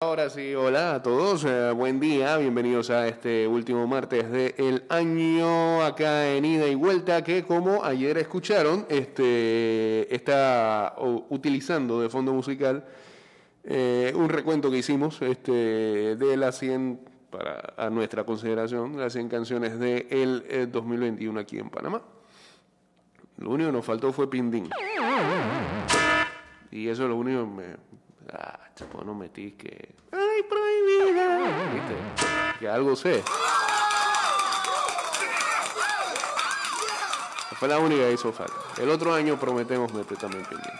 [0.00, 5.82] Ahora sí, hola a todos, eh, buen día, bienvenidos a este último martes del año
[5.82, 10.94] acá en ida y vuelta que como ayer escucharon, este, está
[11.30, 12.84] utilizando de fondo musical
[13.64, 19.28] eh, un recuento que hicimos este, de las 100, para a nuestra consideración, las 100
[19.28, 22.02] canciones del de 2021 aquí en Panamá.
[23.38, 24.70] Lo único que nos faltó fue Pindín.
[26.70, 27.87] Y eso es lo único que me,
[28.32, 29.94] Ah, chapo, no metís que.
[30.12, 31.72] ¡Ay, prohibida!
[31.72, 31.94] ¿Viste?
[32.58, 33.22] Que algo sé.
[37.58, 38.54] Fue la única que hizo falta.
[38.80, 40.78] El otro año prometemos meter también pendiente.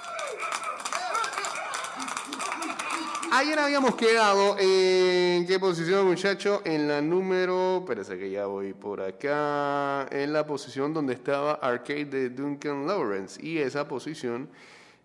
[3.32, 9.00] Ayer habíamos quedado en qué posición, muchacho, en la número, espérese que ya voy por
[9.00, 14.48] acá, en la posición donde estaba Arcade de Duncan Lawrence y esa posición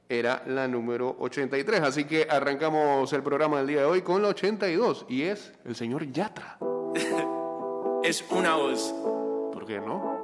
[0.10, 1.82] era la número 83.
[1.82, 5.76] Así que arrancamos el programa del día de hoy con la 82 y es el
[5.76, 6.58] señor Yatra.
[8.04, 8.94] es una voz.
[9.54, 10.24] ¿Por qué no?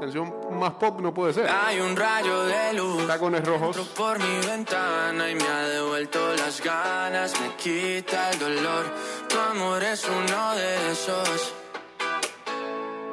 [0.00, 1.48] Canción más pop no puede ser.
[1.48, 3.06] Hay un rayo de luz.
[3.06, 3.76] Tacones rojos.
[3.96, 8.84] por mi ventana y me ha devuelto las ganas, me quita el dolor.
[9.28, 11.54] Tu amor es uno de esos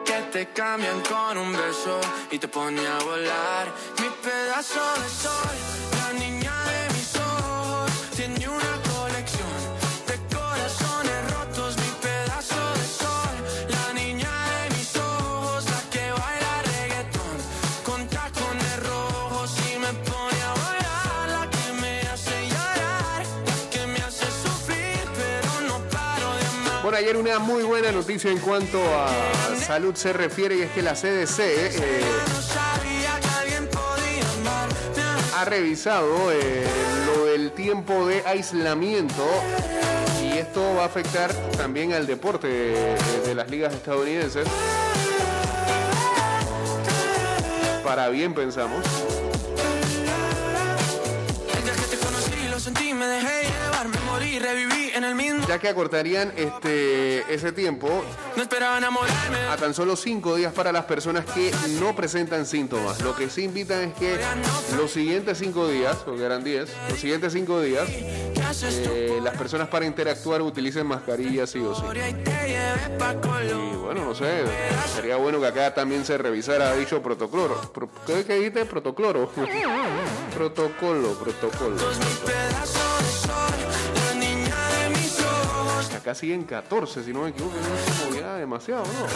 [0.06, 3.68] que te cambian con un beso y te pone a volar.
[4.64, 5.56] Mi pedazo de sol,
[5.92, 9.59] la niña de mis ojos, tiene una colección
[10.08, 11.75] de corazones rotos.
[11.75, 13.36] Mi pedazo de sol,
[13.67, 17.36] la niña de mis ojos, la que baila reggaetón
[17.84, 21.30] con tacones rojos y me pone a volar.
[21.30, 26.84] La que me hace llorar, la que me hace sufrir, pero no paro de amar.
[26.84, 29.09] Bueno, ayer una muy buena noticia en cuanto a
[29.58, 32.02] salud se refiere y es que la CDC eh,
[35.46, 36.64] revisado eh,
[37.06, 39.24] lo del tiempo de aislamiento
[40.24, 44.48] y esto va a afectar también al deporte de, de las ligas estadounidenses.
[47.84, 49.12] Para bien pensamos.
[54.94, 55.46] En el mismo.
[55.48, 58.04] ya que acortarían este, ese tiempo
[58.36, 59.38] No esperaba enamorarme.
[59.50, 63.02] a tan solo cinco días para las personas que no presentan síntomas.
[63.02, 64.18] Lo que sí invitan es que
[64.78, 69.86] los siguientes cinco días, porque eran 10, los siguientes cinco días, eh, las personas para
[69.86, 71.82] interactuar utilicen mascarillas sí o sí.
[71.92, 74.44] Y bueno, no sé,
[74.96, 77.56] sería bueno que acá también se revisara dicho protocolo.
[77.74, 78.66] Pro- ¿Qué, qué dijiste?
[78.74, 79.30] Protocolo.
[80.36, 81.76] protocolo, protocolo.
[86.03, 89.08] Acá siguen 14, si no me equivoco, no como ya demasiado, ¿no?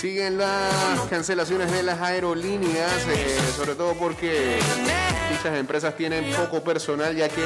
[0.00, 4.58] Siguen las cancelaciones de las aerolíneas, eh, sobre todo porque
[5.30, 7.44] dichas empresas tienen poco personal ya que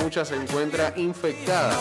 [0.00, 1.76] muchas se encuentran infectadas.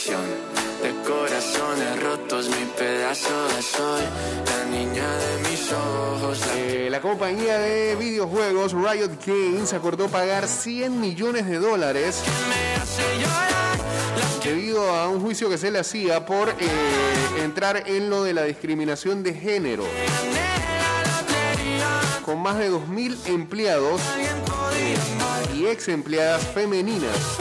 [0.00, 0.22] Colección
[0.82, 2.48] de corazones rotos.
[2.48, 4.00] Mi pedazo de sol,
[4.46, 10.48] la niña de mis ojos, la Eh, la compañía de videojuegos Riot Games acordó pagar
[10.48, 12.22] 100 millones de dólares
[14.42, 16.54] debido a un juicio que se le hacía por eh,
[17.42, 19.84] entrar en lo de la discriminación de género.
[22.24, 24.00] Con más de 2.000 empleados
[25.54, 27.40] y ex empleadas femeninas.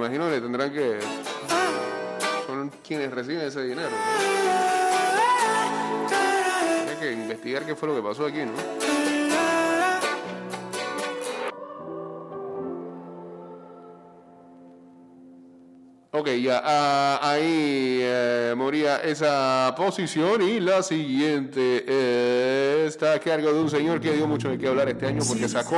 [0.00, 0.98] Imagino le tendrán que...
[2.46, 3.90] Son quienes reciben ese dinero.
[6.88, 8.52] Hay que investigar qué fue lo que pasó aquí, ¿no?
[16.12, 21.84] Ok, ya ah, ahí eh, moría esa posición y la siguiente
[22.86, 25.48] está a cargo de un señor que dio mucho de qué hablar este año porque
[25.48, 25.76] sacó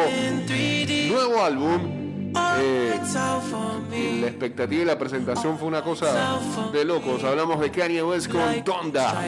[1.08, 2.01] nuevo álbum.
[4.20, 6.38] La expectativa y la presentación fue una cosa
[6.72, 7.24] de locos.
[7.24, 9.24] Hablamos de Kanye West con Donda.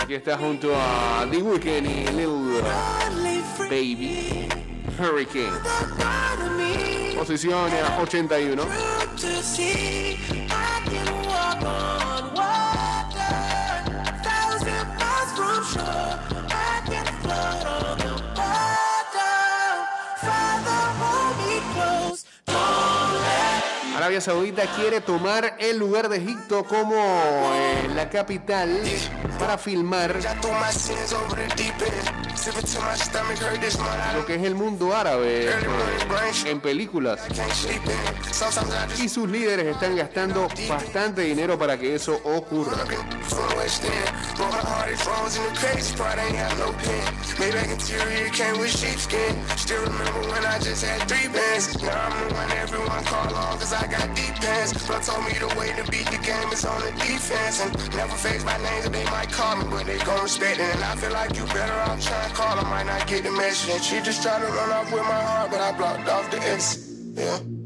[0.00, 2.62] Aquí está junto a The Weeknd y Lil
[3.58, 4.48] Baby
[4.98, 5.52] Hurricane.
[7.16, 8.62] Posición eh, 81.
[24.12, 28.78] Arabia Saudita quiere tomar el lugar de Egipto como eh, la capital
[29.38, 30.20] para filmar
[34.14, 35.52] lo que es el mundo árabe eh,
[36.46, 37.20] en películas.
[38.98, 42.76] Y sus líderes están gastando bastante dinero para que eso ocurra.
[62.32, 63.82] call, I might not get the message.
[63.82, 66.80] She just tried to run off with my heart, but I blocked off the exit.
[67.14, 67.61] Yeah.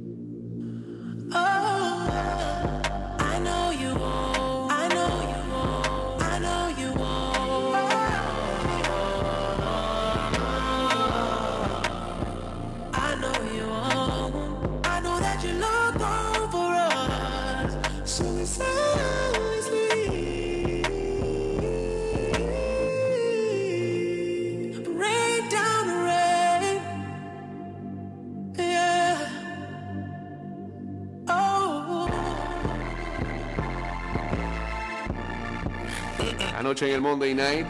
[36.67, 37.65] Anoche en el Monday Night.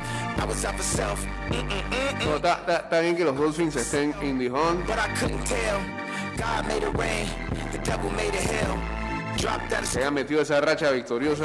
[2.24, 4.86] No, está bien que los Dolphins estén in the hunt.
[9.84, 11.44] Se ha metido esa racha victoriosa.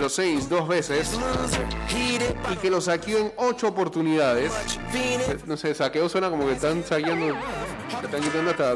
[0.00, 1.10] los Saints dos veces
[2.52, 4.52] y que lo saqueó en ocho oportunidades.
[5.46, 7.36] No sé, saqueo suena como que están saqueando,
[8.00, 8.74] que están quitando hasta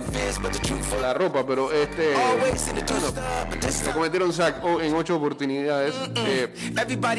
[1.00, 2.14] la ropa, pero este
[3.70, 5.94] se cometieron sack en ocho oportunidades.
[6.16, 6.52] Eh,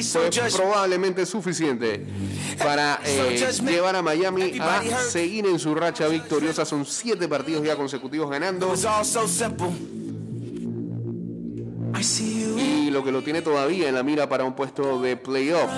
[0.03, 2.05] fue probablemente suficiente
[2.57, 6.65] para eh, llevar a Miami a seguir en su racha victoriosa.
[6.65, 8.73] Son siete partidos ya consecutivos ganando.
[12.91, 15.69] Lo que lo tiene todavía en la mira para un puesto de playoff.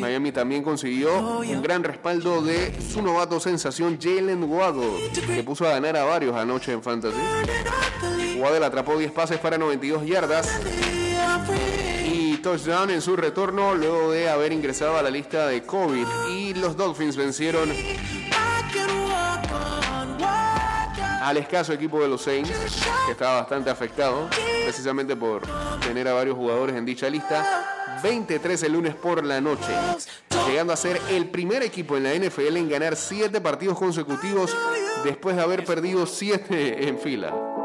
[0.00, 5.70] Miami también consiguió un gran respaldo de su novato sensación Jalen Waddle, que puso a
[5.70, 7.16] ganar a varios anoche en Fantasy.
[8.38, 10.60] Waddle atrapó 10 pases para 92 yardas
[12.04, 16.06] y touchdown en su retorno luego de haber ingresado a la lista de COVID.
[16.30, 17.68] Y los Dolphins vencieron
[21.26, 22.52] al escaso equipo de los Saints,
[23.04, 24.28] que estaba bastante afectado,
[24.62, 25.42] precisamente por
[25.80, 27.98] tener a varios jugadores en dicha lista.
[28.00, 29.72] 23 el lunes por la noche,
[30.46, 34.56] llegando a ser el primer equipo en la NFL en ganar 7 partidos consecutivos
[35.02, 37.55] después de haber perdido 7 en fila.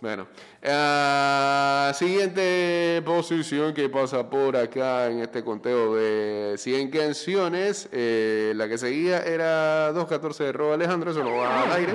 [0.00, 0.26] Bueno,
[0.62, 7.88] uh, siguiente posición que pasa por acá en este conteo de 100 canciones.
[7.92, 11.94] Eh, la que seguía era 2.14 de Robo Alejandro, eso lo va al aire.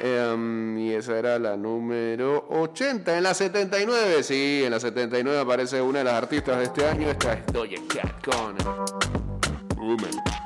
[0.00, 3.16] Em, y esa era la número 80.
[3.16, 7.08] En la 79, sí, en la 79 aparece una de las artistas de este año.
[7.08, 8.56] Esta es Doja Cat con
[9.76, 10.43] Woman.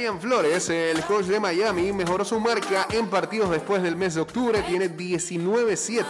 [0.00, 4.22] Brian Flores, el coach de Miami, mejoró su marca en partidos después del mes de
[4.22, 6.04] octubre, tiene 19-7.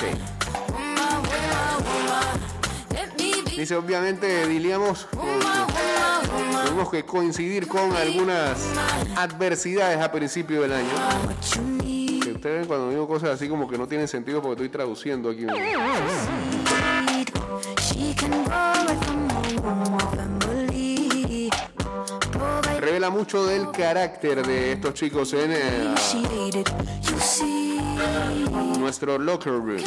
[3.56, 5.08] Dice, obviamente, diríamos,
[6.62, 8.64] tenemos que coincidir con algunas
[9.16, 10.88] adversidades a principio del año.
[12.22, 15.46] Que ustedes cuando digo cosas así como que no tienen sentido porque estoy traduciendo aquí
[22.90, 25.94] revela mucho del carácter de estos chicos en eh,
[28.80, 29.80] nuestro locker room.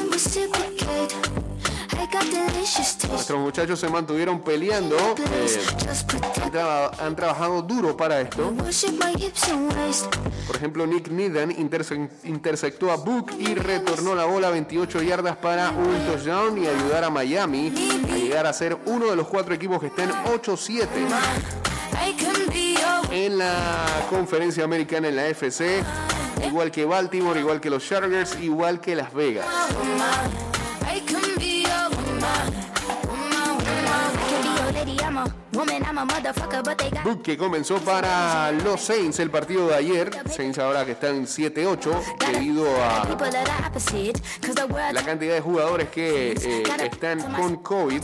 [3.10, 5.60] Nuestros muchachos se mantuvieron peleando, eh,
[7.01, 8.53] han, trabajado duro para esto.
[10.48, 11.51] Por ejemplo, Nick Needham
[12.24, 17.10] interceptó a Book y retornó la bola 28 yardas para un touchdown y ayudar a
[17.10, 17.74] Miami
[18.10, 20.88] a llegar a ser uno de los cuatro equipos que estén 8-7
[23.13, 25.84] en la conferencia americana en la FC
[26.48, 29.46] igual que Baltimore, igual que los Chargers, igual que Las Vegas.
[37.03, 40.12] Book que comenzó para los Saints el partido de ayer.
[40.29, 41.91] Saints ahora que están 7-8
[42.32, 43.05] debido a
[44.91, 48.01] la cantidad de jugadores que eh, están con COVID.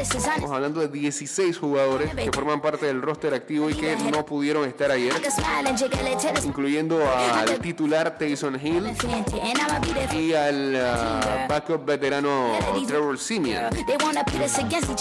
[0.00, 4.68] Estamos hablando de 16 jugadores que forman parte del roster activo y que no pudieron
[4.68, 5.12] estar ayer,
[6.44, 8.92] incluyendo al titular Taysom Hill
[10.14, 12.52] y al ah, backup veterano
[12.86, 13.70] Trevor Simeon.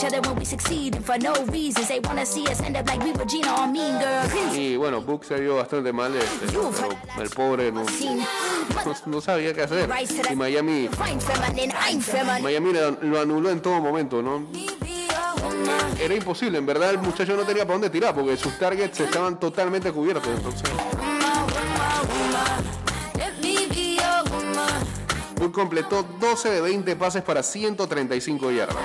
[0.09, 1.87] They wanna pit us against each other when we succeed, and for no reasons.
[1.87, 4.55] They wanna see us end up like we were Gina or Mean Girl.
[4.55, 6.71] Y bueno, Book se vio bastante mal, este, pero
[7.21, 9.89] el pobre no, no- no sabía qué hacer.
[10.31, 10.89] Y Miami.
[12.41, 14.45] Miami lo anuló en todo momento, ¿no?
[16.01, 19.39] Era imposible, en verdad el muchacho no tenía para dónde tirar porque sus targets estaban
[19.39, 20.27] totalmente cubiertos.
[20.27, 20.63] Entonces.
[25.37, 28.75] Book completó 12 de 20 pases para 135 yardas.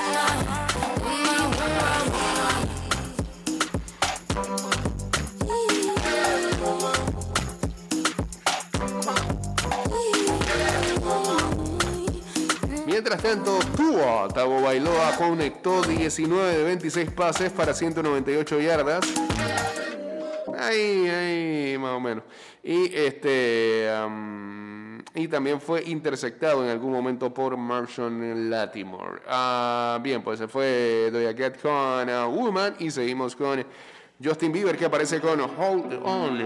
[13.04, 19.04] Mientras tanto, Tua Tagovailoa conectó 19 de 26 pases para 198 yardas.
[20.58, 22.24] Ahí, ahí, más o menos.
[22.62, 23.90] Y este
[25.14, 29.20] y también fue interceptado en algún momento por Marshall Latimore.
[29.28, 33.66] Ah, bien, pues se fue Doja Cat con ah, Woman y seguimos con
[34.24, 36.38] Justin Bieber que aparece con Hold On.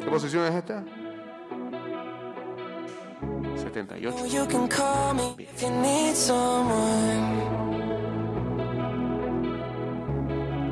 [0.00, 0.82] ¿Qué posición es esta?
[3.86, 4.32] 78.
[4.32, 7.22] You can call me if you need someone.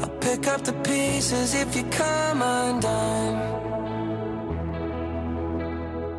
[0.03, 3.37] I'll pick up the pieces if you come undone.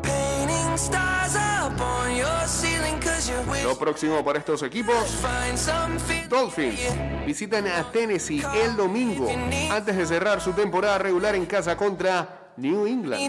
[0.02, 4.94] Painting stars up on your ceiling cause you wish Lo próximo para estos equipos.
[6.28, 6.80] Dolphins
[7.26, 9.28] visitan a Tennessee el domingo
[9.70, 13.20] antes de cerrar su temporada regular en casa contra New England.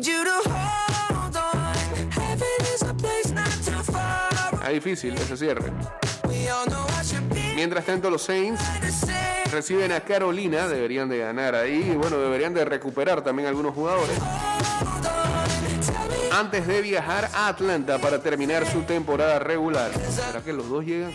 [4.69, 5.71] Difícil ese cierre.
[7.55, 8.61] Mientras tanto, los Saints
[9.51, 14.17] reciben a Carolina, deberían de ganar ahí y bueno, deberían de recuperar también algunos jugadores
[16.31, 19.91] antes de viajar a Atlanta para terminar su temporada regular.
[20.09, 21.11] ¿Será que los dos llegan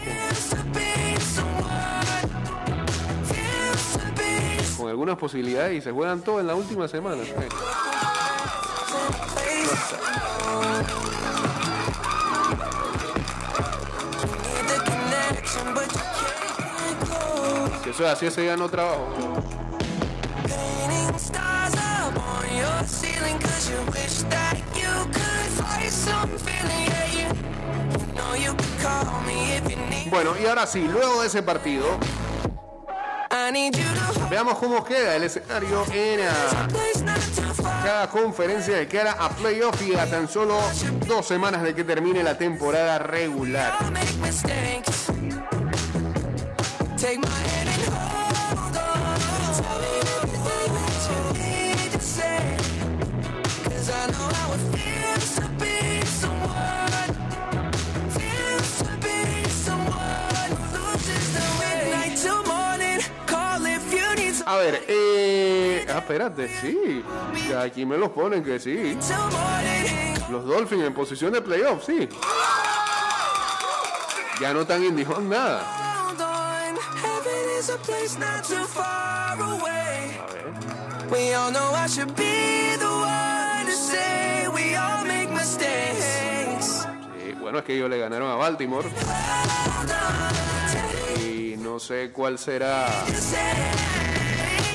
[4.76, 7.22] con, algunas posibilidades y se juegan todo en la última semana?
[28.36, 30.10] You can call me if you need.
[30.10, 31.98] Bueno, y ahora sí, luego de ese partido,
[34.30, 36.20] veamos cómo queda el escenario en
[37.82, 40.58] cada conferencia de cara a playoff y a tan solo
[41.06, 43.78] dos semanas de que termine la temporada regular.
[46.96, 47.63] Take my hand
[64.54, 65.84] A ver, eh...
[65.92, 67.04] Ah, espérate, sí.
[67.58, 68.96] Aquí me los ponen que sí.
[70.30, 72.08] Los Dolphins en posición de playoff, sí.
[74.40, 75.60] Ya no están en Dijon nada.
[80.20, 80.52] a ver.
[87.18, 88.88] Sí, bueno, es que ellos le ganaron a Baltimore.
[91.26, 92.86] Y no sé cuál será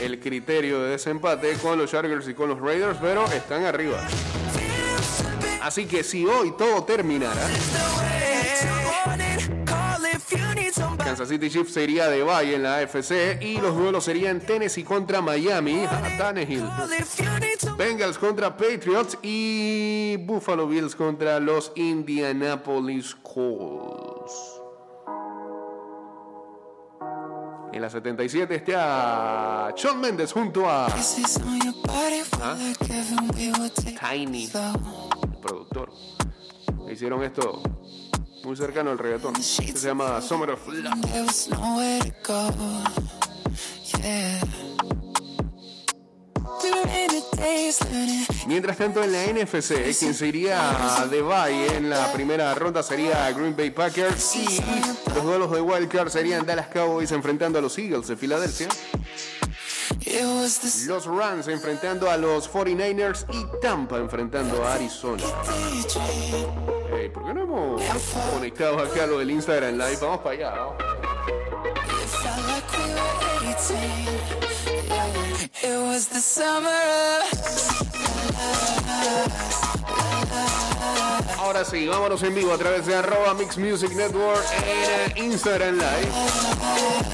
[0.02, 4.06] el criterio de desempate con los Chargers y con los Raiders, pero están arriba.
[5.62, 7.42] Así que si hoy todo terminara.
[10.98, 14.84] Kansas City Chiefs se iría de bye en la AFC y los duelos serían Tennessee
[14.84, 15.86] contra Miami,
[16.18, 16.66] Tannehill.
[17.78, 24.09] Bengals contra Patriots y Buffalo Bills contra los Indianapolis Colts.
[27.72, 30.88] En la 77 está Shawn Mendes junto a
[33.76, 35.92] take Tiny, el productor.
[36.92, 37.62] Hicieron esto
[38.44, 39.36] muy cercano al reggaetón.
[39.36, 40.96] que Se llama Summer of Love.
[48.48, 53.32] Mientras tanto, en la NFC, quien se iría de bye en la primera ronda sería
[53.32, 54.62] Green Bay Packers y
[55.14, 58.68] los duelos de Wildcard serían Dallas Cowboys enfrentando a los Eagles de Filadelfia,
[60.88, 65.24] los Rams enfrentando a los 49ers y Tampa enfrentando a Arizona.
[65.46, 67.00] daydream.
[67.00, 67.82] Ey, ¿Por qué no hemos
[68.34, 69.98] conectado acá lo del Instagram Live?
[70.02, 70.56] Vamos para allá.
[70.56, 71.19] ¿no?
[81.38, 84.44] Ahora sí, vámonos en vivo a través de arroba Mix Music Network
[85.16, 87.10] en Instagram Live.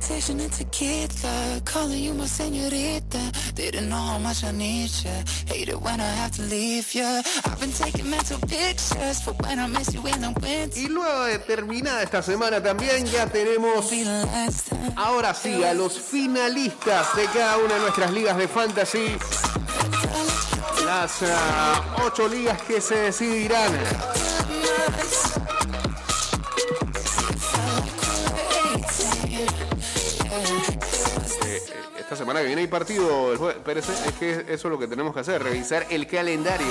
[0.00, 1.64] meditation and tequila.
[1.64, 3.39] Calling you my señorita.
[3.54, 5.10] Didn't know how much I need you.
[5.46, 7.04] Hate it when I have to leave you.
[7.44, 10.78] I've been taking mental pictures for when I miss you in the winter.
[10.78, 13.90] Y luego de terminada esta semana también ya tenemos
[14.96, 19.16] ahora sí a los finalistas de cada una de nuestras ligas de fantasy.
[20.84, 23.70] Las ah, ocho ligas que se decidirán.
[32.20, 33.56] Semana que viene hay partido el jueves.
[33.56, 36.66] Espérese, es que eso es lo que tenemos que hacer, revisar el calendario.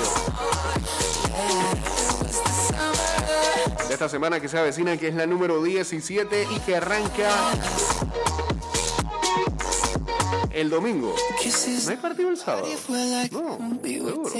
[3.88, 7.28] De esta semana que se avecina, que es la número 17 y que arranca
[10.52, 11.16] el domingo.
[11.86, 12.66] ¿No hay partido el sábado?
[13.32, 13.58] No,
[14.20, 14.30] seguro.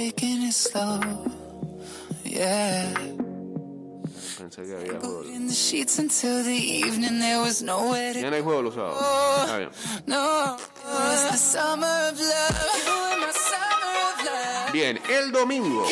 [4.53, 5.23] Pensé que había juego.
[5.23, 8.75] In the sheets until the evening, there was nowhere to Ya no hay juego los
[8.75, 8.97] sábados.
[9.43, 9.69] Está bien.
[10.07, 12.85] No, it was the summer of love.
[12.85, 14.73] You were my summer of love.
[14.73, 15.85] Bien, el domingo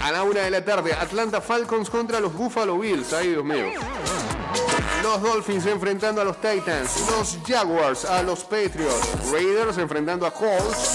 [0.00, 3.12] a la una de la tarde, Atlanta Falcons contra los Buffalo Bills.
[3.12, 3.72] Ay, Dios mío.
[5.02, 7.10] Los Dolphins enfrentando a los Titans.
[7.10, 9.30] Los Jaguars a los Patriots.
[9.30, 10.94] Raiders enfrentando a Colts.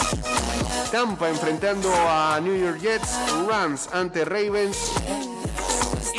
[0.91, 3.17] Tampa enfrentando a New York Jets.
[3.47, 4.77] Rams ante Ravens.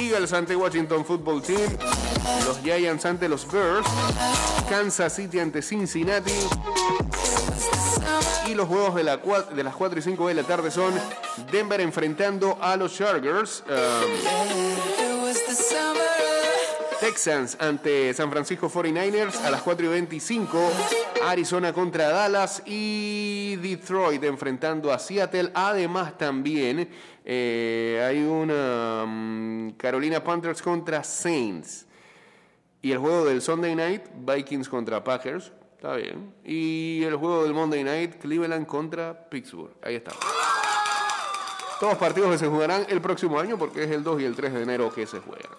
[0.00, 1.76] Eagles ante Washington Football Team.
[2.46, 3.86] Los Giants ante los Bears.
[4.68, 6.32] Kansas City ante Cincinnati.
[8.46, 10.92] Y los juegos de, la cua- de las 4 y 5 de la tarde son
[11.52, 13.62] Denver enfrentando a los Chargers.
[13.68, 13.74] um,
[17.00, 20.70] Texans ante San Francisco 49ers a las 4 y 25.
[21.24, 25.50] Arizona contra Dallas y Detroit enfrentando a Seattle.
[25.54, 26.88] Además también
[27.24, 31.86] eh, hay una mm, Carolina Panthers contra Saints.
[32.82, 35.52] Y el juego del Sunday Night, Vikings contra Packers.
[35.76, 36.34] Está bien.
[36.44, 39.74] Y el juego del Monday Night, Cleveland contra Pittsburgh.
[39.82, 40.10] Ahí está.
[41.78, 44.52] Todos partidos que se jugarán el próximo año porque es el 2 y el 3
[44.54, 45.52] de enero que se juegan.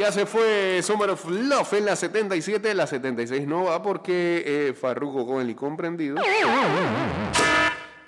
[0.00, 4.72] Ya se fue Summer of Love en la 77, la 76 no va porque eh,
[4.72, 6.16] Farruko con el incomprendido.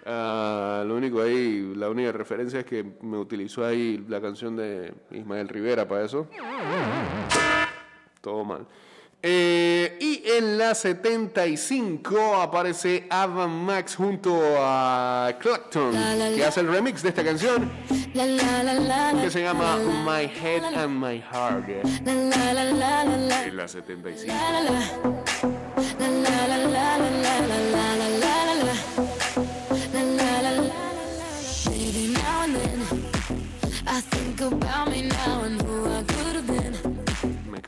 [0.06, 4.94] Ah, lo único ahí, la única referencia es que me utilizó ahí la canción de
[5.10, 6.28] Ismael Rivera para eso.
[8.22, 8.66] Todo mal.
[9.22, 9.98] Eh,
[10.74, 15.92] 75 aparece Avan Max junto a Clacton,
[16.34, 17.70] que hace el remix de esta canción
[18.12, 21.68] que se llama My Head and My Heart.
[22.06, 25.51] En la 75.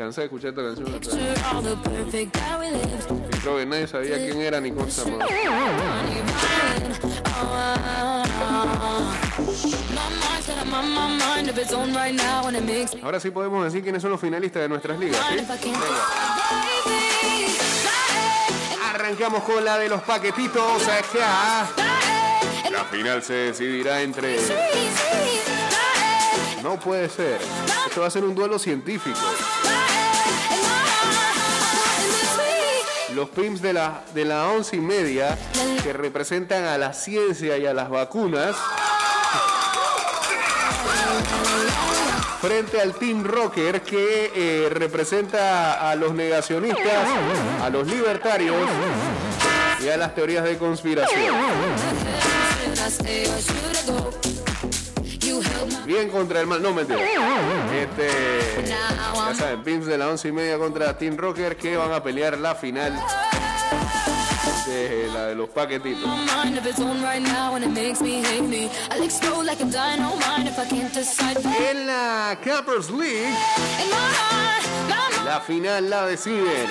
[0.04, 0.86] cansé escuchar esta canción.
[3.32, 5.02] Y creo que nadie sabía quién era ni cómo se.
[13.02, 15.20] Ahora sí podemos decir quiénes son los finalistas de nuestras ligas.
[18.92, 20.82] Arrancamos con la de los paquetitos.
[21.22, 21.66] Ah.
[22.70, 24.38] La final se decidirá entre.
[26.62, 27.40] No puede ser.
[27.86, 29.20] Esto va a ser un duelo científico.
[33.14, 35.38] Los PIMS de la, de la once y media,
[35.82, 38.56] que representan a la ciencia y a las vacunas,
[42.40, 47.08] frente al Team Rocker, que eh, representa a los negacionistas,
[47.62, 48.56] a los libertarios
[49.80, 51.34] y a las teorías de conspiración
[55.84, 56.62] bien contra el mal.
[56.62, 57.00] No, me mentira.
[57.74, 58.08] Este,
[58.66, 62.38] ya saben, Pimps de la once y media contra Team Rocker que van a pelear
[62.38, 62.98] la final
[64.66, 66.08] de la de los paquetitos.
[71.70, 73.34] En la Cappers League,
[75.24, 76.68] la final la deciden.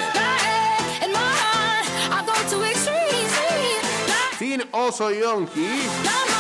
[4.40, 6.33] Team Oso Yonki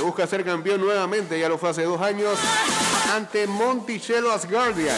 [0.00, 2.38] busca ser campeón nuevamente, ya lo fue hace dos años,
[3.14, 4.96] ante Monticello Asgardian.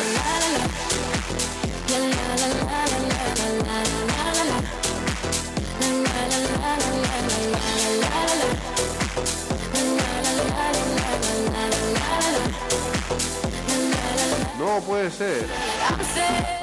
[14.70, 15.48] No puede ser.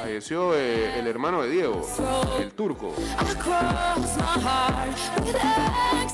[0.00, 1.86] Falleció eh, el hermano de Diego,
[2.40, 2.94] el turco,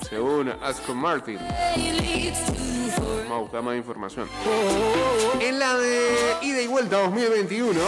[0.08, 1.38] según Aston Martin.
[3.28, 4.28] Vamos a buscar más información.
[5.40, 7.80] En la de ida y vuelta 2021,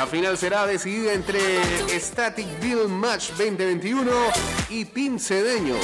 [0.00, 1.38] la final será decidida entre
[2.00, 4.10] Static Build Match 2021
[4.70, 5.74] y Team Cedeño.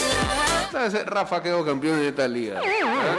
[0.64, 2.62] Entonces, Rafa quedó campeón en esta liga.
[2.62, 3.18] ¿verdad?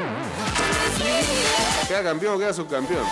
[1.87, 3.05] Queda campeón o queda subcampeón.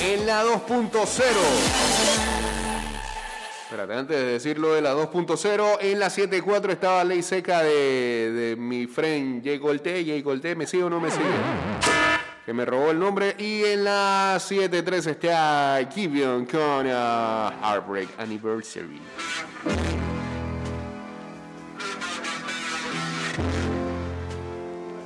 [0.00, 2.53] En la 2.0.
[3.74, 8.86] Espérate, antes de decirlo de la 2.0, en la 7.4 estaba ley seca de, mi
[8.86, 10.04] friend Jay Golte.
[10.04, 11.24] Jay Golte, ¿me sigue o no me sigue?
[12.46, 13.34] Que me robó el nombre.
[13.36, 19.00] Y en la 7.3 está Gibeon con ah, Heartbreak Anniversary.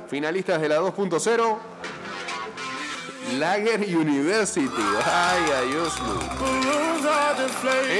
[0.07, 1.57] Finalistas de la 2.0.
[3.37, 4.83] Lager University.
[5.05, 6.19] Ay, Ayoslu.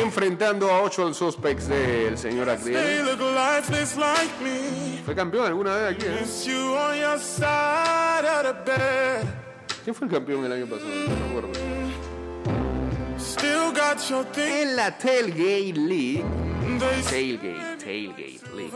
[0.02, 3.06] Enfrentando a 8 suspects del señor Agriel.
[5.06, 6.06] Fue campeón alguna vez aquí.
[6.06, 6.26] ¿eh?
[9.84, 10.90] ¿Quién fue el campeón el año pasado?
[10.90, 11.50] No me acuerdo.
[14.62, 16.24] En la Tailgate League.
[17.10, 18.72] Tailgate, Tailgate League.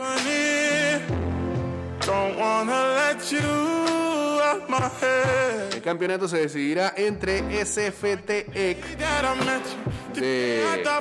[5.72, 8.48] El campeonato se decidirá entre SFTEC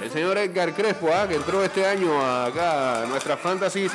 [0.02, 3.92] el señor Edgar Crespo, ah, que entró este año acá a nuestras fantasies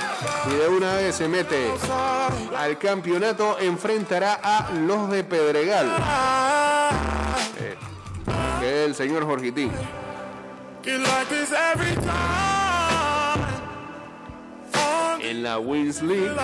[0.46, 1.72] y de una vez se mete
[2.56, 3.58] al campeonato.
[3.58, 7.08] Enfrentará a los de Pedregal, I
[8.60, 9.70] que es el señor Jorgitín.
[15.28, 16.34] En la Wins League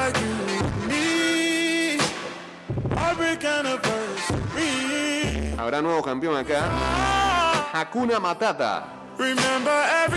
[5.56, 7.70] habrá nuevo campeón acá.
[7.72, 8.88] Hakuna Matata.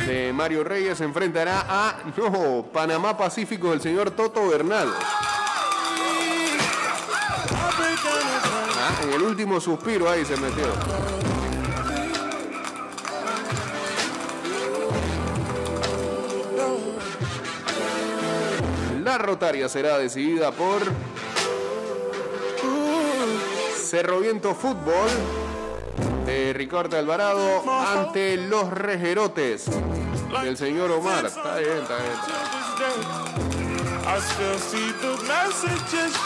[0.06, 4.94] De Mario Reyes se enfrentará a no, Panamá Pacífico del señor Toto Bernal.
[8.76, 11.37] Ah, en el último suspiro ahí se metió.
[19.08, 20.82] La rotaria será decidida por
[23.78, 25.08] Cerro Viento Fútbol
[26.26, 29.68] de Ricardo Alvarado ante los Rejerotes
[30.44, 31.26] del señor Omar.
[31.26, 32.12] Está bien, está bien.
[32.12, 32.28] está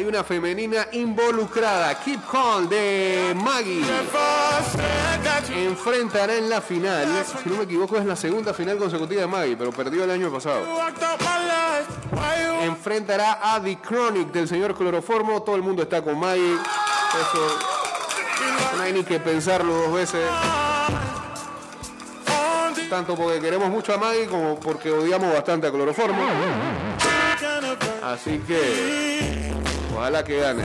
[0.00, 1.94] hay una femenina involucrada.
[2.00, 3.84] Keep Calm de Maggie.
[5.54, 7.06] Enfrentará en la final,
[7.42, 10.32] si no me equivoco es la segunda final consecutiva de Maggie, pero perdió el año
[10.32, 10.64] pasado.
[12.62, 15.42] Enfrentará a The Chronic del señor Cloroformo.
[15.42, 16.54] Todo el mundo está con Maggie.
[16.54, 17.58] Eso
[18.76, 20.24] no hay ni que pensarlo dos veces.
[22.90, 26.20] Tanto porque queremos mucho a Maggie como porque odiamos bastante a Cloroformo.
[28.02, 29.52] Así que
[29.94, 30.64] ojalá que gane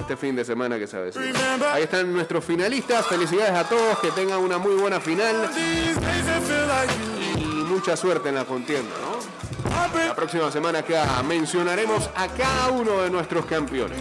[0.00, 1.72] este fin de semana que avecina.
[1.72, 3.06] Ahí están nuestros finalistas.
[3.06, 4.00] Felicidades a todos.
[4.00, 5.48] Que tengan una muy buena final
[7.38, 8.90] y mucha suerte en la contienda.
[9.94, 13.96] La próxima semana acá mencionaremos a cada uno de nuestros campeones.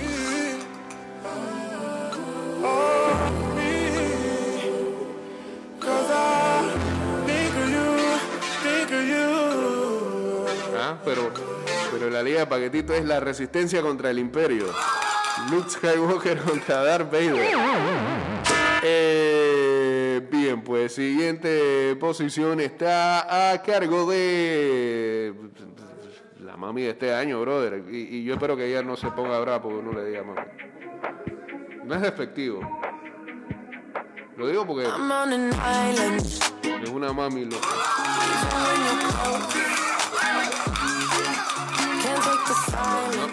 [12.39, 14.65] De paquetito es la resistencia contra el imperio.
[15.51, 17.51] Luke Skywalker contra Darth Vader.
[18.81, 20.61] Eh, bien.
[20.61, 25.33] Pues siguiente posición está a cargo de
[26.39, 27.83] la mami de este año, brother.
[27.89, 30.41] Y, y yo espero que ella no se ponga brava porque uno le diga mami.
[31.85, 32.61] No es despectivo.
[34.37, 37.45] Lo digo porque es una mami.
[37.45, 37.57] Lo...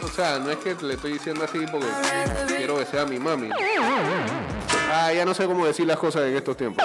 [0.02, 1.86] o sea, no es que le estoy diciendo así porque
[2.56, 3.50] quiero que sea mi mami.
[4.92, 6.84] Ah, ya no sé cómo decir las cosas en estos tiempos.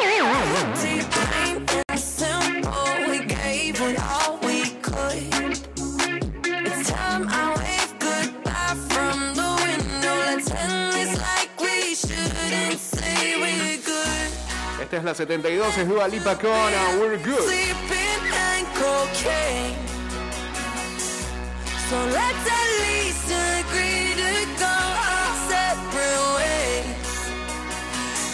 [14.81, 16.51] Esta es la 72, es Dua Lipa con
[16.99, 17.47] We're Good.
[21.91, 24.31] So let's at least agree to
[24.63, 24.75] go
[25.11, 27.03] our separate ways.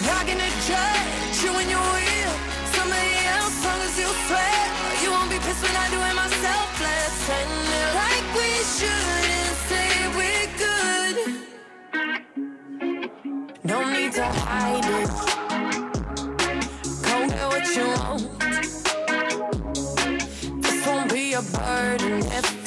[0.06, 2.34] Not gonna judge you when you will.
[2.78, 4.62] Somebody else, long as you swear.
[5.02, 6.68] You won't be pissed when I do it myself.
[6.86, 11.16] Let's end it like we should and say we're good.
[13.64, 15.10] No need to hide it.
[17.06, 18.22] Go get what you want.
[20.62, 22.57] This won't be a burden if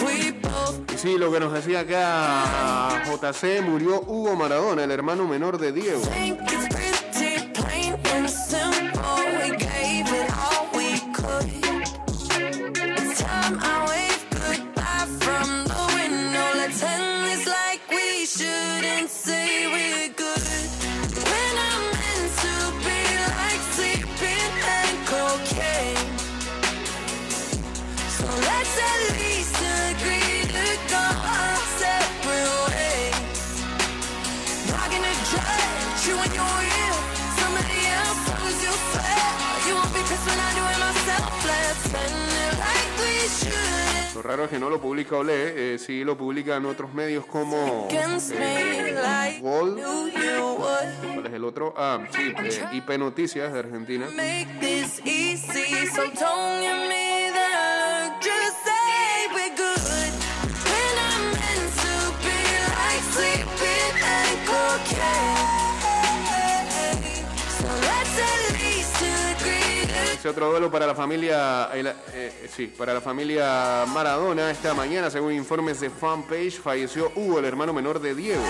[1.01, 6.01] sí, lo que nos decía acá JC, murió Hugo Maradona, el hermano menor de Diego.
[36.07, 36.97] You when you're real.
[37.41, 39.25] Somebody else, long as you swear.
[39.67, 41.29] You won't be pissed when I do it myself.
[41.45, 44.15] Let's end it like we should.
[44.15, 47.87] Lo raro es que no lo publica Olé, eh, sí lo publican otros medios como
[47.91, 49.39] eh.
[51.13, 51.73] ¿Cuál es el otro?
[51.77, 54.07] Ah, sí, eh, IP Noticias de Argentina.
[54.15, 57.00] Make this easy, so don't
[70.21, 74.51] Ese otro duelo para la familia, eh, sí, para la familia Maradona.
[74.51, 78.43] Esta mañana, según informes de fanpage, falleció Hugo, el hermano menor de Diego.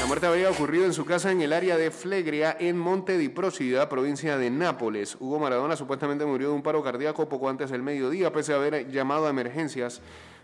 [0.00, 3.28] La muerte habría ocurrido en su casa en el área de Flegria, en Monte di
[3.28, 5.18] Procida, provincia de Nápoles.
[5.20, 8.90] Hugo Maradona supuestamente murió de un paro cardíaco poco antes del mediodía, pese a haber
[8.90, 10.00] llamado a emergencias.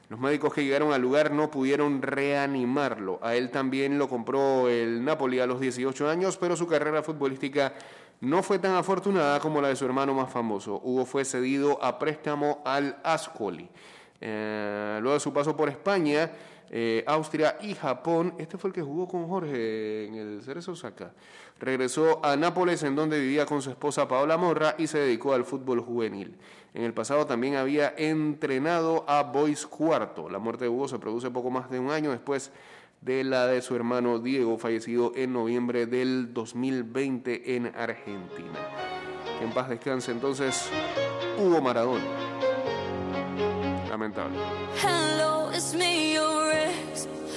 [0.09, 3.19] Los médicos que llegaron al lugar no pudieron reanimarlo.
[3.23, 7.73] A él también lo compró el Napoli a los 18 años, pero su carrera futbolística
[8.21, 10.81] no fue tan afortunada como la de su hermano más famoso.
[10.85, 13.69] Hugo fue cedido a préstamo al Ascoli.
[14.21, 16.31] Eh, luego de su paso por España,
[16.71, 21.13] eh, Austria y Japón, este fue el que jugó con Jorge en el Cerezo Osaka.
[21.59, 25.45] Regresó a Nápoles, en donde vivía con su esposa Paola Morra y se dedicó al
[25.45, 26.37] fútbol juvenil.
[26.77, 30.29] En el pasado también había entrenado a Boys Cuarto.
[30.29, 32.53] La muerte de Hugo se produce poco más de un año después
[33.01, 38.59] de la de su hermano Diego, fallecido en noviembre del 2020 en Argentina.
[39.41, 40.69] En paz descanse entonces
[41.39, 42.05] Hugo Maradona.
[43.89, 44.37] Lamentable.
[44.83, 46.37] Hello, it's me, your.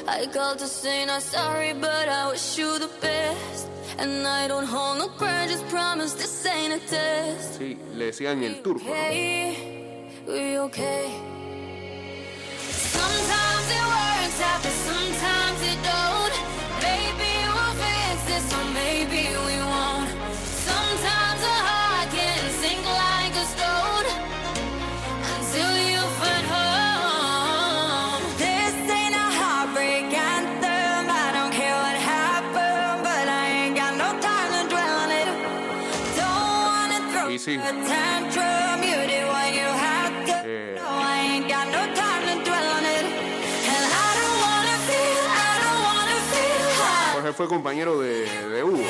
[0.06, 3.79] I called to say not sorry, but I wish you the best.
[4.02, 7.60] And I don't hold no grudges, promise this ain't a test.
[7.60, 8.86] Sí, le decían el turco.
[8.86, 8.92] ¿no?
[8.92, 11.06] Okay, we okay.
[12.96, 16.19] Sometimes it works out, but sometimes it don't.
[37.58, 37.62] Feel
[46.78, 47.14] high.
[47.14, 48.84] Jorge fue compañero de, de Hugo.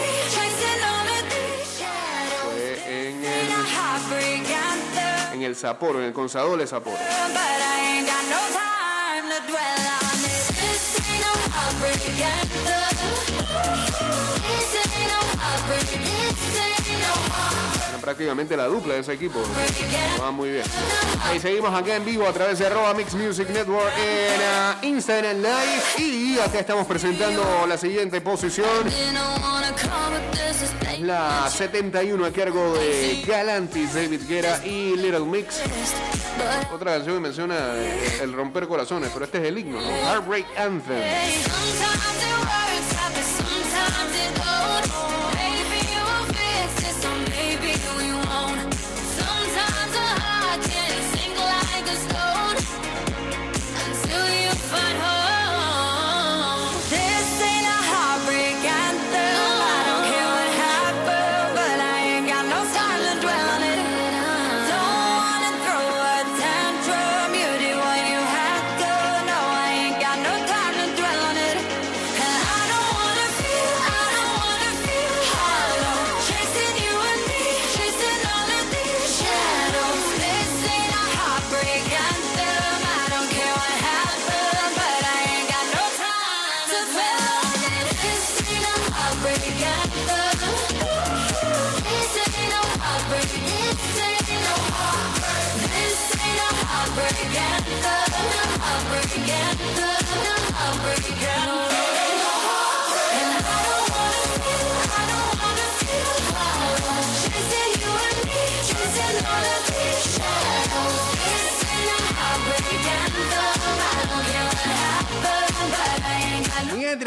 [2.43, 3.49] Fue en el,
[5.33, 6.97] en el Sapporo, en el Consadole Sapporo.
[18.09, 19.39] Prácticamente la dupla de ese equipo.
[20.19, 20.63] Va muy bien.
[21.35, 25.37] Y seguimos acá en vivo a través de arroba Mix Music Network en ah, Instagram
[25.37, 25.83] Live.
[25.99, 28.67] Y acá estamos presentando la siguiente posición.
[31.01, 35.61] La 71 a cargo de Galantis, David Guerra y Little Mix.
[36.73, 39.87] Otra canción que menciona eh, el romper corazones, pero este es el himno, ¿no?
[39.87, 41.03] Heartbreak Anthem.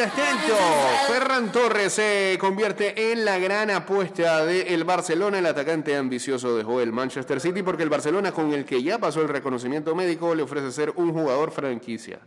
[0.04, 5.38] Mientras Ferran Torres se convierte en la gran apuesta del Barcelona.
[5.38, 9.22] El atacante ambicioso dejó el Manchester City porque el Barcelona, con el que ya pasó
[9.22, 12.18] el reconocimiento médico, le ofrece ser un jugador franquicia.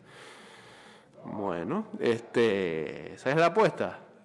[1.25, 4.04] Bueno, este, esa es la apuesta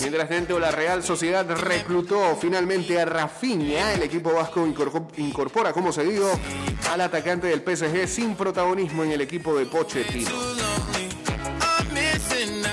[0.00, 3.94] Mientras tanto, la Real Sociedad reclutó finalmente a Rafinha.
[3.94, 6.30] El equipo vasco incorpor- incorpora como seguido
[6.90, 10.30] al atacante del PSG sin protagonismo en el equipo de Pochettino.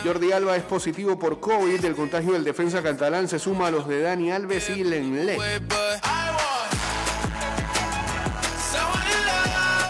[0.04, 1.84] Jordi Alba es positivo por COVID.
[1.84, 5.38] El contagio del defensa catalán se suma a los de Dani Alves y love,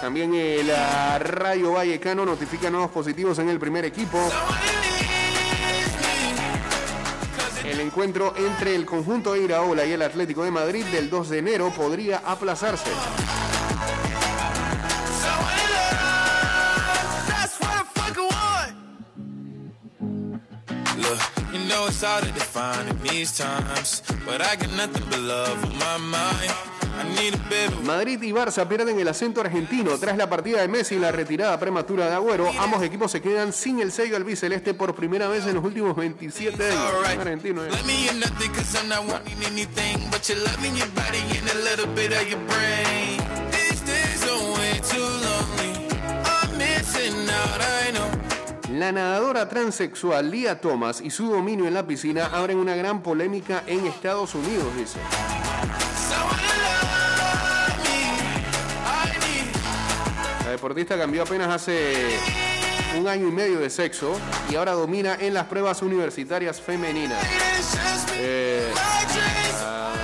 [0.01, 4.17] También el ah, Rayo Vallecano notifica nuevos positivos en el primer equipo.
[7.97, 11.73] Encuentro entre el conjunto de Iraola y el Atlético de Madrid del 2 de enero
[11.75, 12.91] podría aplazarse.
[22.07, 26.51] Hard to define in these times, but I got nothing but love on my mind.
[26.99, 30.61] I need a bit of Madrid y Barça pierden el acento argentino tras la partida
[30.61, 32.49] de Messi y la retirada prematura de Agüero.
[32.59, 36.71] Ambos equipos se quedan sin el sello albiceleste por primera vez en los últimos 27
[36.71, 36.93] años.
[37.19, 37.69] Argentino, eh.
[48.77, 53.63] La nadadora transexual Lia Thomas y su dominio en la piscina abren una gran polémica
[53.65, 54.99] en Estados Unidos, dice.
[60.45, 62.19] La deportista cambió apenas hace
[62.99, 64.15] un año y medio de sexo
[64.51, 67.25] y ahora domina en las pruebas universitarias femeninas.
[68.13, 69.97] Eh, to love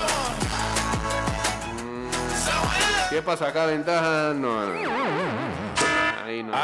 [3.12, 3.68] ¿Qué pasa acá?
[3.68, 4.34] Ventaja?
[4.34, 4.92] No, no.
[6.26, 6.56] Ahí no.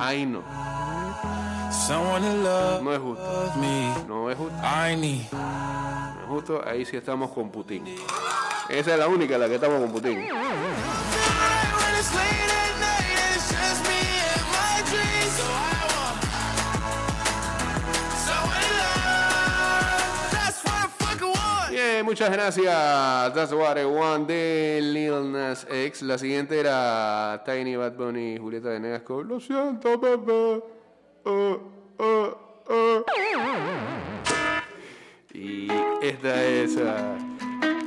[0.00, 0.75] Ahí no.
[1.76, 3.52] Someone to love No es justo.
[3.60, 3.94] me.
[4.08, 4.56] No es justo.
[4.62, 5.32] I need.
[5.32, 6.62] No es justo.
[6.66, 7.84] Ahí sí estamos con Putin.
[8.68, 10.26] Esa es la única la que estamos con Putin.
[21.70, 23.34] Bien, muchas gracias.
[23.34, 26.02] That's what I want de Lil Nas X.
[26.02, 30.75] La siguiente era Tiny Bad Bunny y Julieta Venegas con Lo siento, bebé.
[35.34, 35.68] Y
[36.00, 37.18] esta es ah,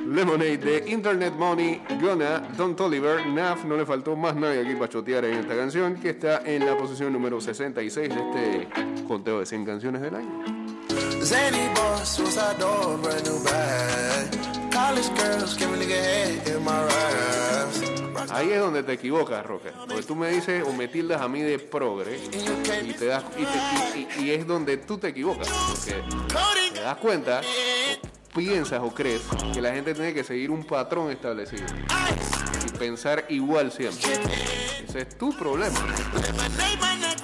[0.08, 3.64] Lemonade de Internet Money, Gonna, Don Toliver, Naf.
[3.64, 6.78] No le faltó más nadie aquí para chotear en esta canción, que está en la
[6.78, 8.68] posición número 66 de este
[9.08, 10.44] conteo de 100 canciones del año.
[18.32, 19.72] Ahí es donde te equivocas, Roca.
[19.88, 22.20] Porque tú me dices o me tildas a mí de progre
[22.84, 23.24] y, te das,
[24.20, 25.48] y, es donde tú te equivocas.
[25.48, 26.04] Porque
[26.74, 29.22] te das cuenta, o piensas o crees
[29.54, 31.66] que la gente tiene que seguir un patrón establecido
[32.80, 34.14] pensar igual siempre.
[34.88, 35.78] Ese es tu problema.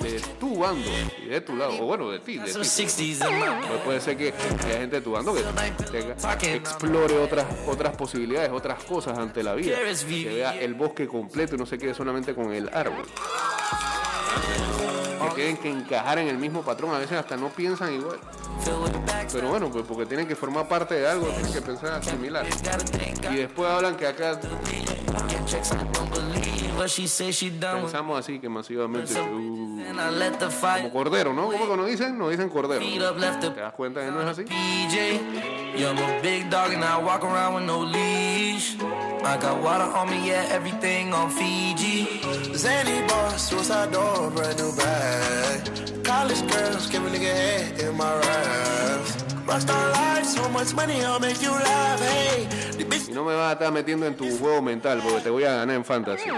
[0.01, 0.87] De tu bando
[1.23, 1.73] y de tu lado.
[1.81, 2.59] O bueno, de ti, de ti.
[2.59, 4.33] 60s in my No puede ser que
[4.65, 9.41] haya gente de tu bando que, tenga- que explore otras, otras posibilidades, otras cosas ante
[9.41, 9.77] la vida.
[10.07, 13.05] Que vea el bosque completo y no se quede solamente con el árbol.
[15.29, 18.19] Que tienen que encajar en el mismo patrón, a veces hasta no piensan igual.
[19.33, 22.45] Pero bueno, pues porque tienen que formar parte de algo, tienen que pensar similar.
[23.31, 24.39] Y después hablan que acá
[25.13, 27.91] I get checks, I don't believe what she say she done with.
[27.91, 29.25] pensamos así que masivamente, uh,
[30.81, 31.51] como cordero, ¿no?
[31.51, 32.17] ¿Cómo que nos dicen?
[32.17, 32.79] Nos dicen cordero.
[32.79, 34.45] the ¿Te das cuenta que no es así?
[39.25, 42.21] I no got water on me, yeah, everything on Fiji.
[42.55, 46.03] Zany boss, suicide door, brand new bag.
[46.03, 49.15] College girls give a nigga head in my raps.
[49.47, 51.99] Rockstar life, so much money, I'll make you laugh.
[52.01, 52.47] Hey,
[53.07, 55.53] Y no me vas a estar metiendo en tu juego mental porque te voy a
[55.53, 56.29] ganar en fantasy.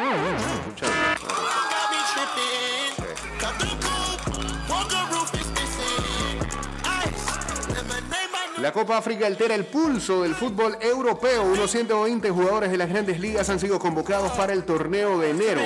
[8.61, 11.43] La Copa África altera el pulso del fútbol europeo.
[11.43, 15.61] Unos 120 jugadores de las grandes ligas han sido convocados para el torneo de enero.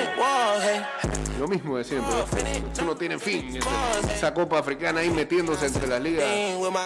[1.40, 2.14] Lo mismo de siempre.
[2.74, 3.58] Eso tiene fin.
[4.14, 6.26] Esa Copa Africana ahí metiéndose entre las ligas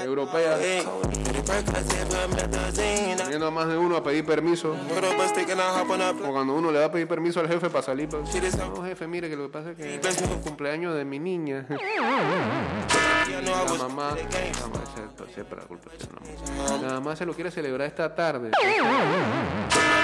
[0.03, 0.59] europeas.
[3.23, 4.75] Poniendo a más de uno a pedir permiso.
[6.29, 8.07] O cuando uno le va a pedir permiso al jefe para salir.
[8.09, 11.17] pues, no, jefe, mire que lo que pasa es que es el cumpleaños de mi
[11.19, 11.65] niña.
[13.25, 14.83] La mamá, la mamá,
[15.27, 15.65] se- siempre la
[16.09, 16.81] mamá.
[16.81, 18.51] La mamá se lo quiere celebrar esta tarde.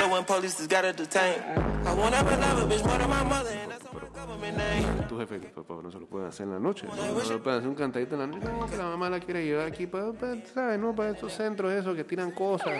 [0.02, 1.42] the one police just got to detain.
[1.86, 4.58] I won't ever love a bitch more than my mother, and that's on my government
[4.58, 5.08] name.
[5.08, 6.88] Tu jefe, que papá, no se lo pueden hacer en la noche.
[6.88, 8.46] No, no le pueden hacer un cantadito en la noche.
[8.46, 10.80] No, que la mamá la quiere llevar aquí para, para, ¿sabes?
[10.80, 12.74] No, para estos centros esos que tiran cosas.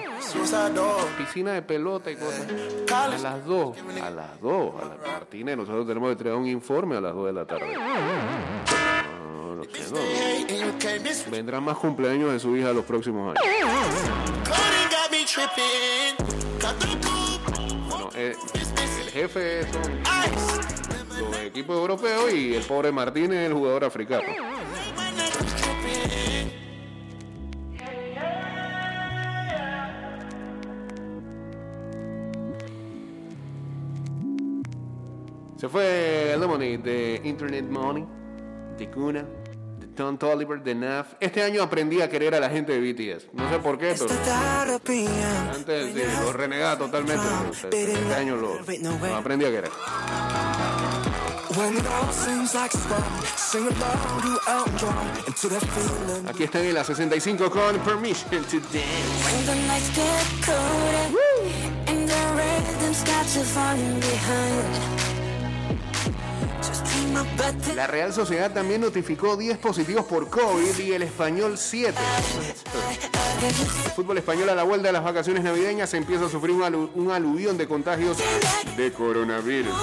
[1.18, 2.48] Piscina de pelota y cosas.
[2.92, 3.78] A las 2.
[4.02, 4.74] A las 2.
[4.82, 9.01] A la Martínez, nosotros tenemos que entregar un informe a las 2 de la tarde.
[9.62, 10.00] No,
[10.80, 11.32] sé, no.
[11.32, 13.54] Vendrán más cumpleaños de su hija los próximos años.
[17.90, 24.24] Bueno, eh, el jefe son los equipos europeos y el pobre Martínez, el jugador africano.
[35.58, 38.04] Se fue el Lemonade de Internet Money,
[38.80, 39.24] de Kuna,
[40.02, 41.14] Tom Tolliver, de Naf.
[41.20, 43.28] Este año aprendí a querer a la gente de BTS.
[43.34, 44.08] No sé por qué, pero
[45.56, 47.24] antes sí, los renegaba totalmente.
[47.70, 48.56] pero Este año lo,
[49.08, 49.70] lo aprendí a querer.
[56.30, 58.82] Aquí están en la 65 con Permission to Dance.
[67.76, 71.94] La Real Sociedad también notificó 10 positivos por COVID y el español 7.
[73.86, 76.90] El fútbol español a la vuelta de las vacaciones navideñas empieza a sufrir un, alu-
[76.96, 78.18] un aluvión de contagios
[78.78, 79.74] de coronavirus.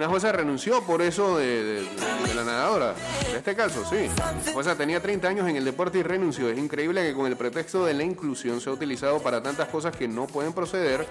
[0.00, 1.86] Una jueza renunció por eso de,
[2.34, 2.94] la nadadora.
[3.28, 4.08] En este caso, sí.
[4.46, 6.48] La jueza tenía 30 años en el deporte y renunció.
[6.48, 9.94] Es increíble que con el pretexto de la inclusión se ha utilizado para tantas cosas
[9.94, 11.06] que no pueden proceder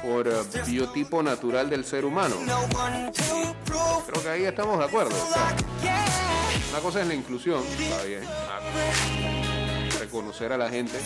[0.00, 0.32] por eh,
[0.68, 2.36] biotipo natural del ser humano.
[4.06, 5.16] Creo que ahí estamos de acuerdo.
[5.16, 9.47] O una cosa es la inclusión, está bien.
[10.08, 10.98] Reconocer a la gente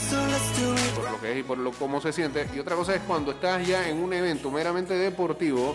[0.94, 2.46] por lo que es y por lo cómo se siente.
[2.54, 5.74] Y otra cosa es cuando estás ya en un evento meramente deportivo,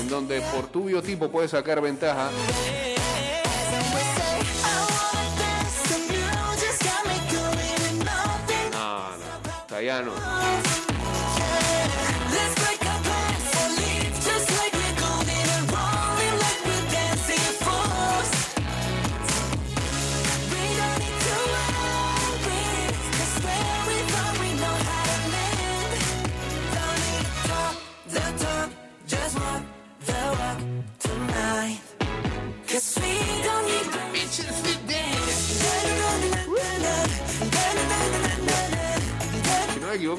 [0.00, 2.30] en donde por tu biotipo puedes sacar ventaja.
[9.80, 9.94] You
[12.36, 12.87] just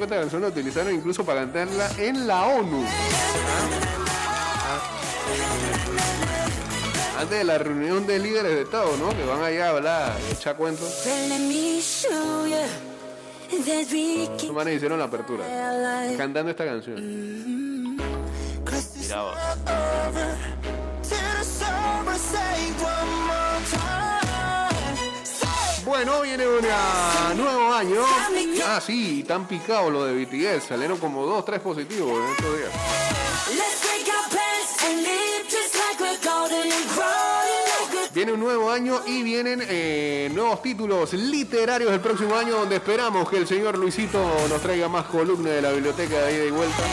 [0.04, 2.84] esta canción la utilizaron incluso para cantarla en la ONU.
[7.18, 9.10] Antes de la reunión de líderes de Estado, ¿no?
[9.10, 11.06] Que van allá a hablar y echar cuentos.
[14.42, 15.44] Los manes hicieron la apertura.
[16.16, 17.96] Cantando esta canción.
[18.96, 19.24] Mira
[25.90, 26.62] Bueno, viene un
[27.36, 28.02] nuevo año.
[28.64, 30.68] Ah, sí, tan picado lo de BTS.
[30.68, 32.70] Salieron como dos, tres positivos en estos días.
[38.14, 43.28] Viene un nuevo año y vienen eh, nuevos títulos literarios el próximo año donde esperamos
[43.28, 46.84] que el señor Luisito nos traiga más columnas de la biblioteca de ida y vuelta.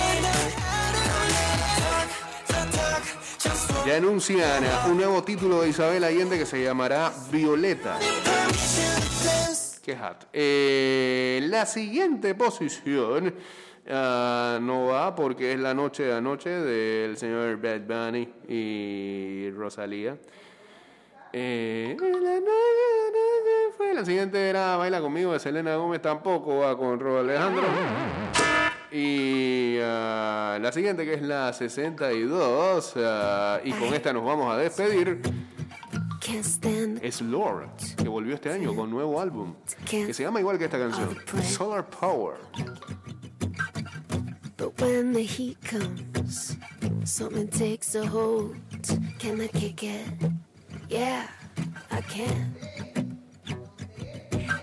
[3.88, 7.98] Ya anuncian un nuevo título de Isabel Allende que se llamará Violeta.
[9.82, 10.26] Qué hat.
[10.34, 13.34] Eh, la siguiente posición
[13.90, 20.18] ah, no va porque es la noche de anoche del señor Bad Bunny y Rosalía.
[21.32, 21.96] Eh,
[23.94, 27.64] la siguiente era Baila conmigo de Selena Gómez, tampoco va con Rob Alejandro.
[28.92, 34.58] Y ah, la siguiente que es la 62, ah, y con esta nos vamos a
[34.58, 35.22] despedir,
[37.02, 39.56] es Lord, que volvió este año con nuevo álbum,
[39.90, 42.36] que se llama igual que esta canción, Solar Power.
[44.58, 46.58] But when the heat comes,
[47.06, 48.58] something takes a hold.
[49.20, 50.06] Can I kick it?
[50.90, 51.28] Yeah,
[51.92, 52.56] I can.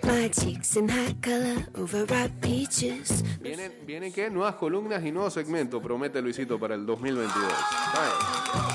[0.07, 3.25] My cheeks in hot color, overripe peaches.
[3.41, 4.29] Vienen, vienen ¿qué?
[4.29, 7.53] Nuevas columnas y nuevos segmentos, promete Luisito para el 2022.
[7.95, 8.75] Vaya.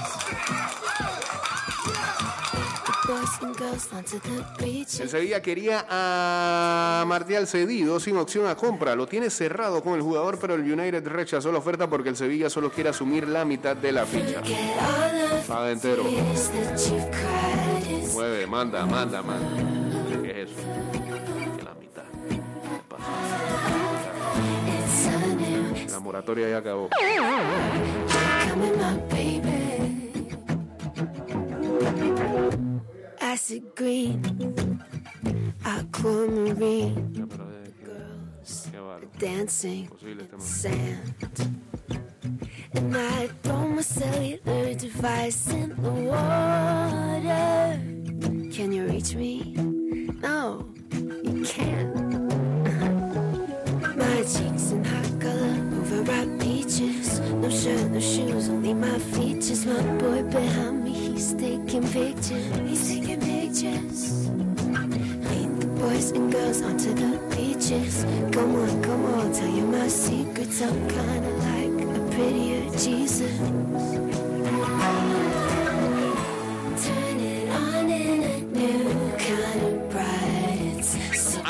[3.07, 4.99] Boys and girls onto the beach.
[4.99, 8.95] El Sevilla quería a Martial cedido sin opción a compra.
[8.95, 12.49] Lo tiene cerrado con el jugador, pero el United rechazó la oferta porque el Sevilla
[12.49, 14.41] solo quiere asumir la mitad de la ficha.
[15.47, 16.03] Paga entero.
[18.13, 19.88] Mueve, manda, manda, manda.
[25.99, 26.87] La moratoria ya acabó.
[27.01, 27.19] eh,
[39.19, 41.59] dancing este sand.
[42.75, 47.77] And I throw my cellular device in the water.
[48.55, 49.53] Can you reach me?
[50.21, 52.29] No, you can't.
[53.97, 54.58] My color,
[56.09, 57.19] overripe peaches.
[57.19, 59.65] No shirt, no shoes, only my features.
[59.65, 62.55] My boy behind me, he's taking pictures.
[62.67, 64.29] He's taking pictures.
[64.29, 68.03] Lead the boys and girls onto the beaches.
[68.33, 70.61] Come on, come on, tell you my secrets.
[70.61, 74.08] I'm kinda like a prettier Jesus.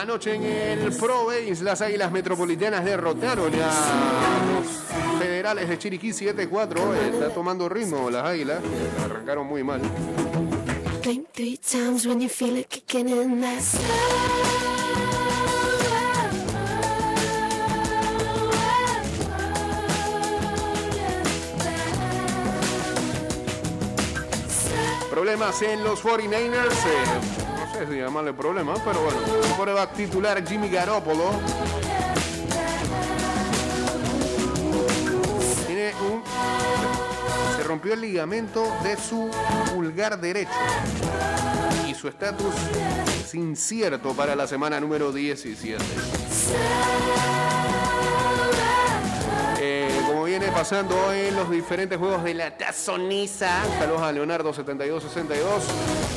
[0.09, 6.77] Anoche en el Pro Base, las Águilas Metropolitanas derrotaron a los Federales de Chiriquí 7-4.
[6.95, 8.59] Eh, Está tomando ritmo las Águilas.
[9.05, 9.79] Arrancaron muy mal.
[25.11, 26.85] Problemas en los 49ers.
[26.87, 27.48] eh, no
[27.85, 29.19] sé si llamarle problemas, pero bueno.
[29.55, 31.31] Quarterback titular Jimmy Garoppolo.
[35.65, 36.23] Tiene un.
[37.55, 39.31] Se rompió el ligamento de su
[39.73, 40.51] pulgar derecho.
[41.87, 42.53] Y su estatus
[43.23, 45.83] es incierto para la semana número 17.
[49.61, 53.61] Eh, como viene pasando en los diferentes juegos de la tazoniza.
[53.79, 56.08] Saludos a Leonardo 7262.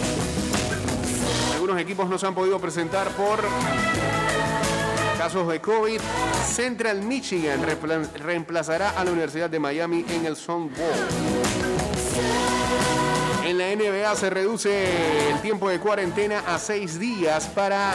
[1.72, 3.40] Algunos equipos no se han podido presentar por
[5.16, 5.98] casos de COVID.
[6.46, 11.08] Central Michigan reempla- reemplazará a la Universidad de Miami en el Sun Bowl.
[13.46, 17.94] En la NBA se reduce el tiempo de cuarentena a seis días para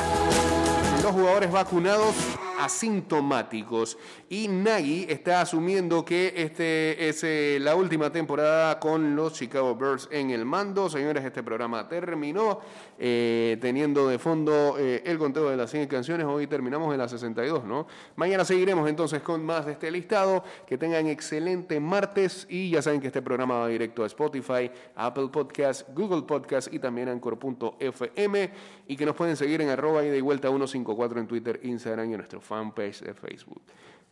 [1.04, 2.16] los jugadores vacunados
[2.58, 3.98] asintomáticos.
[4.30, 10.10] Y Nagy está asumiendo que este es eh, la última temporada con los Chicago Bears
[10.12, 10.90] en el mando.
[10.90, 12.60] Señores, este programa terminó
[13.00, 16.26] eh, teniendo de fondo eh, el conteo de las 100 canciones.
[16.26, 17.88] Hoy terminamos en la 62, ¿no?
[18.16, 20.44] Mañana seguiremos entonces con más de este listado.
[20.66, 25.30] Que tengan excelente martes y ya saben que este programa va directo a Spotify, Apple
[25.32, 28.52] Podcast, Google Podcast y también Anchor.fm
[28.88, 32.18] y que nos pueden seguir en arroba y vuelta 154 en Twitter, Instagram y en
[32.18, 33.62] nuestro fanpage de Facebook.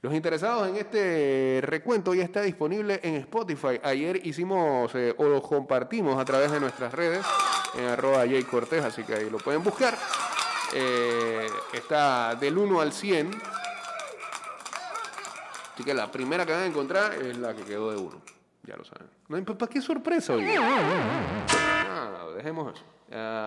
[0.01, 3.79] Los interesados en este recuento ya está disponible en Spotify.
[3.81, 7.25] Ayer hicimos eh, o lo compartimos a través de nuestras redes
[7.75, 9.97] en arroba Jay Cortés, así que ahí lo pueden buscar.
[10.75, 13.31] Eh, está del 1 al 100.
[15.73, 18.21] Así que la primera que van a encontrar es la que quedó de 1.
[18.63, 19.07] Ya lo saben.
[19.45, 20.45] ¿Para qué sorpresa hoy?
[20.57, 22.83] Ah, dejemos eso.
[23.11, 23.43] Ah,